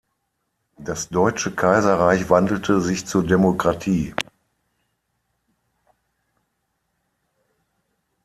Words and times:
Das 0.79 1.09
deutsche 1.09 1.51
Kaiserreich 1.51 2.27
wandelte 2.31 2.81
sich 2.81 3.05
zur 3.05 3.23
Demokratie. 3.23 4.15